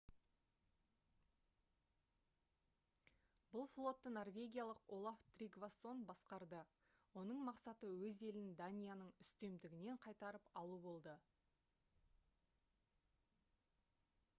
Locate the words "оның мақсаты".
7.23-7.93